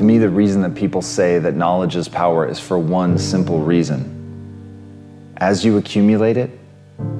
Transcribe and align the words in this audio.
To 0.00 0.04
me, 0.04 0.16
the 0.16 0.30
reason 0.30 0.62
that 0.62 0.74
people 0.74 1.02
say 1.02 1.38
that 1.40 1.56
knowledge 1.56 1.94
is 1.94 2.08
power 2.08 2.48
is 2.48 2.58
for 2.58 2.78
one 2.78 3.18
simple 3.18 3.58
reason. 3.60 5.34
As 5.36 5.62
you 5.62 5.76
accumulate 5.76 6.38
it, 6.38 6.58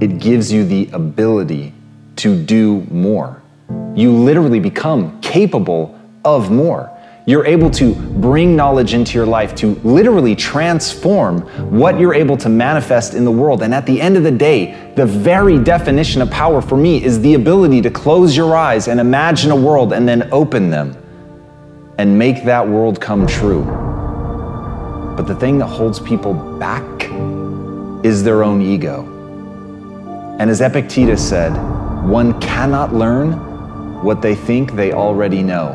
it 0.00 0.18
gives 0.18 0.50
you 0.50 0.64
the 0.64 0.88
ability 0.94 1.74
to 2.16 2.42
do 2.42 2.80
more. 2.90 3.42
You 3.94 4.12
literally 4.12 4.60
become 4.60 5.20
capable 5.20 6.00
of 6.24 6.50
more. 6.50 6.90
You're 7.26 7.44
able 7.44 7.68
to 7.72 7.94
bring 7.94 8.56
knowledge 8.56 8.94
into 8.94 9.12
your 9.18 9.26
life 9.26 9.54
to 9.56 9.74
literally 9.84 10.34
transform 10.34 11.42
what 11.70 12.00
you're 12.00 12.14
able 12.14 12.38
to 12.38 12.48
manifest 12.48 13.12
in 13.12 13.26
the 13.26 13.30
world. 13.30 13.62
And 13.62 13.74
at 13.74 13.84
the 13.84 14.00
end 14.00 14.16
of 14.16 14.22
the 14.22 14.30
day, 14.30 14.94
the 14.96 15.04
very 15.04 15.58
definition 15.58 16.22
of 16.22 16.30
power 16.30 16.62
for 16.62 16.78
me 16.78 17.04
is 17.04 17.20
the 17.20 17.34
ability 17.34 17.82
to 17.82 17.90
close 17.90 18.34
your 18.34 18.56
eyes 18.56 18.88
and 18.88 18.98
imagine 18.98 19.50
a 19.50 19.56
world 19.56 19.92
and 19.92 20.08
then 20.08 20.30
open 20.32 20.70
them 20.70 20.96
and 22.00 22.18
make 22.18 22.44
that 22.44 22.66
world 22.66 22.98
come 22.98 23.26
true. 23.26 23.62
But 25.18 25.24
the 25.24 25.34
thing 25.34 25.58
that 25.58 25.66
holds 25.66 26.00
people 26.00 26.32
back 26.58 27.04
is 28.02 28.24
their 28.24 28.42
own 28.42 28.62
ego. 28.62 29.04
And 30.40 30.48
as 30.48 30.62
Epictetus 30.62 31.28
said, 31.28 31.52
one 32.08 32.40
cannot 32.40 32.94
learn 32.94 33.32
what 34.02 34.22
they 34.22 34.34
think 34.34 34.72
they 34.72 34.94
already 34.94 35.42
know. 35.42 35.72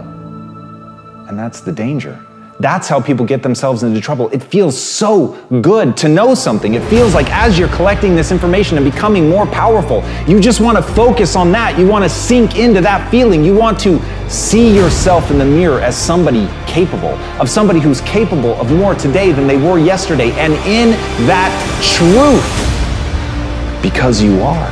And 1.30 1.38
that's 1.38 1.62
the 1.62 1.72
danger. 1.72 2.20
That's 2.60 2.88
how 2.88 3.00
people 3.00 3.26
get 3.26 3.44
themselves 3.44 3.84
into 3.84 4.02
trouble. 4.02 4.30
It 4.30 4.42
feels 4.42 4.82
so 4.82 5.34
good 5.62 5.96
to 5.98 6.08
know 6.08 6.34
something. 6.34 6.74
It 6.74 6.84
feels 6.90 7.14
like 7.14 7.30
as 7.30 7.60
you're 7.60 7.68
collecting 7.70 8.16
this 8.16 8.32
information 8.32 8.78
and 8.78 8.92
becoming 8.92 9.30
more 9.30 9.46
powerful, 9.46 10.04
you 10.26 10.40
just 10.40 10.62
want 10.62 10.78
to 10.78 10.82
focus 10.82 11.36
on 11.36 11.52
that. 11.52 11.78
You 11.78 11.86
want 11.86 12.04
to 12.04 12.10
sink 12.10 12.58
into 12.58 12.82
that 12.82 13.12
feeling. 13.12 13.44
You 13.44 13.54
want 13.54 13.78
to 13.82 14.00
see 14.28 14.76
yourself 14.76 15.32
in 15.32 15.38
the 15.38 15.46
mirror 15.46 15.82
as 15.82 15.96
somebody 15.96 16.48
capable, 16.66 17.16
of 17.40 17.50
somebody 17.50 17.80
who's 17.80 18.02
capable 18.02 18.54
of 18.60 18.72
more 18.72 18.96
today 18.96 19.32
than 19.32 19.48
they 19.48 19.58
were 19.58 19.78
yesterday. 19.78 20.32
And 20.32 20.54
in 20.66 20.92
that 21.28 21.52
truth, 21.82 22.44
because 23.82 24.22
you 24.22 24.42
are. 24.42 24.72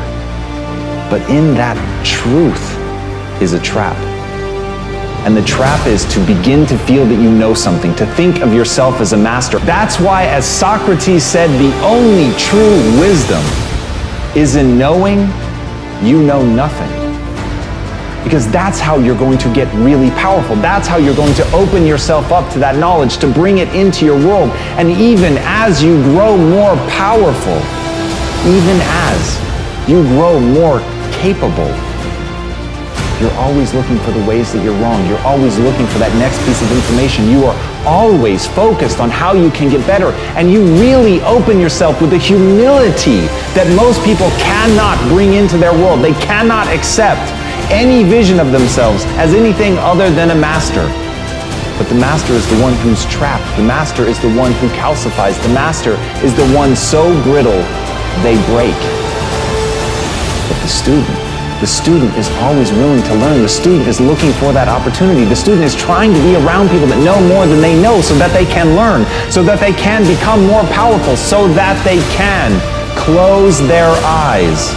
But 1.10 1.22
in 1.30 1.54
that 1.54 1.78
truth 2.04 3.42
is 3.42 3.54
a 3.54 3.60
trap. 3.60 3.96
And 5.26 5.38
the 5.38 5.44
trap 5.44 5.86
is 5.88 6.04
to 6.14 6.20
begin 6.26 6.66
to 6.66 6.78
feel 6.80 7.06
that 7.06 7.22
you 7.22 7.32
know 7.32 7.54
something, 7.54 7.96
to 7.96 8.06
think 8.16 8.42
of 8.42 8.54
yourself 8.54 9.00
as 9.00 9.14
a 9.14 9.18
master. 9.18 9.60
That's 9.60 10.00
why, 10.00 10.26
as 10.26 10.46
Socrates 10.46 11.24
said, 11.24 11.48
the 11.62 11.74
only 11.84 12.36
true 12.38 13.00
wisdom 13.00 13.42
is 14.36 14.56
in 14.56 14.78
knowing 14.78 15.20
you 16.06 16.22
know 16.22 16.44
nothing. 16.44 17.03
Because 18.24 18.50
that's 18.50 18.80
how 18.80 18.98
you're 18.98 19.18
going 19.18 19.38
to 19.40 19.54
get 19.54 19.72
really 19.74 20.10
powerful. 20.12 20.56
That's 20.56 20.88
how 20.88 20.98
you're 20.98 21.16
going 21.16 21.34
to 21.36 21.52
open 21.52 21.86
yourself 21.86 22.32
up 22.32 22.52
to 22.54 22.60
that 22.60 22.78
knowledge, 22.78 23.18
to 23.18 23.28
bring 23.28 23.58
it 23.58 23.68
into 23.76 24.06
your 24.06 24.18
world. 24.18 24.50
And 24.80 24.90
even 24.90 25.38
as 25.40 25.84
you 25.84 26.02
grow 26.04 26.38
more 26.38 26.76
powerful, 26.90 27.60
even 28.48 28.78
as 28.82 29.90
you 29.90 30.04
grow 30.16 30.40
more 30.40 30.80
capable, 31.12 31.72
you're 33.22 33.32
always 33.40 33.74
looking 33.74 33.98
for 34.00 34.12
the 34.12 34.26
ways 34.26 34.52
that 34.52 34.64
you're 34.64 34.78
wrong. 34.82 35.08
You're 35.08 35.20
always 35.20 35.58
looking 35.60 35.88
for 35.88 36.00
that 36.00 36.12
next 36.20 36.44
piece 36.44 36.62
of 36.62 36.72
information. 36.72 37.30
You 37.30 37.46
are 37.46 37.56
always 37.86 38.48
focused 38.48 39.00
on 39.00 39.10
how 39.10 39.34
you 39.34 39.52
can 39.52 39.70
get 39.70 39.86
better. 39.88 40.12
And 40.36 40.52
you 40.52 40.64
really 40.80 41.22
open 41.22 41.60
yourself 41.60 42.02
with 42.02 42.10
the 42.10 42.18
humility 42.18 43.28
that 43.56 43.68
most 43.76 44.04
people 44.04 44.28
cannot 44.44 45.00
bring 45.08 45.34
into 45.34 45.58
their 45.58 45.72
world. 45.72 46.04
They 46.04 46.14
cannot 46.20 46.68
accept 46.68 47.32
any 47.74 48.04
vision 48.08 48.40
of 48.40 48.52
themselves 48.52 49.04
as 49.18 49.34
anything 49.34 49.78
other 49.80 50.10
than 50.12 50.30
a 50.30 50.36
master. 50.36 50.86
But 51.82 51.90
the 51.90 51.96
master 51.96 52.34
is 52.34 52.46
the 52.54 52.62
one 52.62 52.74
who's 52.86 53.04
trapped. 53.06 53.44
The 53.58 53.66
master 53.66 54.06
is 54.06 54.20
the 54.22 54.30
one 54.38 54.54
who 54.62 54.70
calcifies. 54.78 55.42
The 55.42 55.50
master 55.50 55.98
is 56.22 56.36
the 56.38 56.46
one 56.54 56.76
so 56.76 57.10
brittle 57.24 57.66
they 58.22 58.38
break. 58.54 58.78
But 60.48 60.62
the 60.62 60.70
student, 60.70 61.18
the 61.60 61.68
student 61.68 62.14
is 62.16 62.30
always 62.46 62.72
willing 62.72 63.02
to 63.02 63.16
learn. 63.16 63.42
The 63.42 63.50
student 63.50 63.88
is 63.88 64.00
looking 64.00 64.32
for 64.34 64.54
that 64.54 64.70
opportunity. 64.70 65.26
The 65.26 65.36
student 65.36 65.66
is 65.66 65.74
trying 65.74 66.14
to 66.14 66.22
be 66.22 66.36
around 66.36 66.70
people 66.70 66.88
that 66.94 67.02
know 67.02 67.18
more 67.28 67.48
than 67.48 67.60
they 67.60 67.74
know 67.74 68.02
so 68.02 68.14
that 68.22 68.32
they 68.38 68.46
can 68.46 68.78
learn, 68.78 69.10
so 69.32 69.42
that 69.42 69.60
they 69.60 69.74
can 69.74 70.06
become 70.06 70.46
more 70.46 70.64
powerful, 70.70 71.18
so 71.18 71.48
that 71.58 71.74
they 71.82 71.98
can 72.14 72.54
close 72.94 73.60
their 73.66 73.90
eyes, 74.06 74.72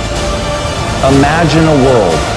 imagine 1.05 1.69
a 1.69 1.79
world, 1.85 2.36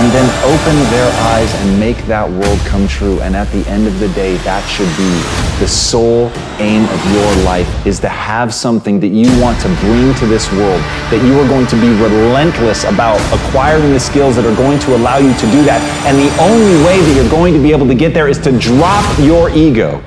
and 0.00 0.10
then 0.12 0.24
open 0.48 0.76
their 0.90 1.12
eyes 1.28 1.54
and 1.56 1.78
make 1.78 1.98
that 2.06 2.26
world 2.26 2.58
come 2.60 2.88
true. 2.88 3.20
And 3.20 3.36
at 3.36 3.52
the 3.52 3.68
end 3.68 3.86
of 3.86 4.00
the 4.00 4.08
day, 4.14 4.38
that 4.48 4.66
should 4.66 4.88
be 4.96 5.12
the 5.60 5.68
sole 5.68 6.32
aim 6.58 6.88
of 6.88 7.12
your 7.12 7.44
life 7.44 7.68
is 7.86 8.00
to 8.00 8.08
have 8.08 8.54
something 8.54 8.98
that 9.00 9.08
you 9.08 9.28
want 9.42 9.60
to 9.60 9.68
bring 9.80 10.14
to 10.14 10.26
this 10.26 10.50
world, 10.52 10.80
that 11.12 11.22
you 11.22 11.38
are 11.38 11.46
going 11.48 11.66
to 11.66 11.76
be 11.76 11.88
relentless 12.00 12.84
about 12.84 13.20
acquiring 13.30 13.92
the 13.92 14.00
skills 14.00 14.36
that 14.36 14.46
are 14.46 14.56
going 14.56 14.78
to 14.78 14.96
allow 14.96 15.18
you 15.18 15.34
to 15.34 15.46
do 15.52 15.62
that. 15.64 15.82
And 16.06 16.16
the 16.16 16.32
only 16.40 16.82
way 16.82 16.98
that 16.98 17.14
you're 17.14 17.30
going 17.30 17.52
to 17.52 17.60
be 17.60 17.70
able 17.70 17.86
to 17.86 17.94
get 17.94 18.14
there 18.14 18.28
is 18.28 18.38
to 18.38 18.58
drop 18.58 19.04
your 19.18 19.50
ego 19.50 20.02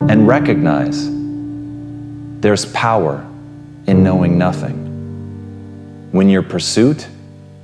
and 0.00 0.26
recognize 0.26 1.06
there's 2.40 2.66
power 2.72 3.24
in 3.86 4.02
knowing 4.02 4.36
nothing 4.36 4.88
when 6.10 6.28
your 6.28 6.42
pursuit 6.42 7.06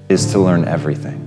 is 0.09 0.31
to 0.33 0.39
learn 0.39 0.65
everything. 0.65 1.24